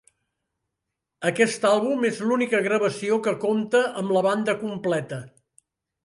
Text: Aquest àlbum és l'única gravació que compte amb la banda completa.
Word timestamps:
Aquest 1.29 1.67
àlbum 1.71 2.07
és 2.09 2.21
l'única 2.29 2.61
gravació 2.67 3.19
que 3.27 3.33
compte 3.43 3.81
amb 4.01 4.15
la 4.17 4.23
banda 4.29 4.57
completa. 4.63 5.21